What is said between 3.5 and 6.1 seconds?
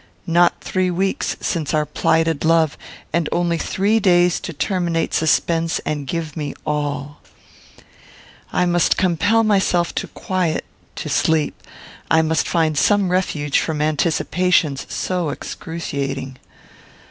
three days to terminate suspense and